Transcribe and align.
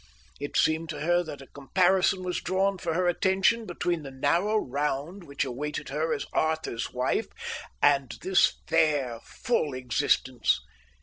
It 0.39 0.57
seemed 0.57 0.89
to 0.89 1.01
her 1.01 1.21
that 1.21 1.43
a 1.43 1.53
comparison 1.53 2.23
was 2.23 2.41
drawn 2.41 2.79
for 2.79 2.95
her 2.95 3.07
attention 3.07 3.67
between 3.67 4.01
the 4.01 4.09
narrow 4.09 4.57
round 4.57 5.23
which 5.23 5.45
awaited 5.45 5.89
her 5.89 6.11
as 6.11 6.25
Arthur's 6.33 6.91
wife 6.91 7.27
and 7.83 8.11
this 8.23 8.55
fair, 8.67 9.19
full 9.23 9.75
existence. 9.75 10.59